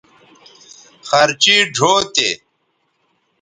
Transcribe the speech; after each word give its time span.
خرچیئ 1.07 1.59
ڙھؤ 1.75 1.95
تے 2.13 2.29